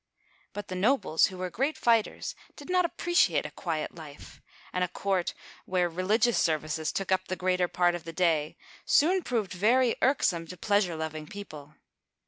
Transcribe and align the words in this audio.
But 0.53 0.67
the 0.67 0.73
nobles, 0.73 1.27
who 1.27 1.37
were 1.37 1.51
great 1.51 1.77
fighters, 1.77 2.33
did 2.55 2.71
not 2.71 2.85
appreciate 2.85 3.45
a 3.45 3.51
quiet 3.51 3.93
life, 3.93 4.41
and 4.73 4.83
a 4.83 4.87
court 4.87 5.35
where 5.65 5.87
religious 5.87 6.39
services 6.39 6.91
took 6.91 7.11
up 7.11 7.27
the 7.27 7.35
greater 7.35 7.67
part 7.67 7.93
of 7.93 8.03
the 8.03 8.11
day 8.13 8.57
soon 8.83 9.21
proved 9.21 9.53
very 9.53 9.95
irksome 10.01 10.47
to 10.47 10.57
pleasure 10.57 10.95
loving 10.95 11.27
people. 11.27 11.75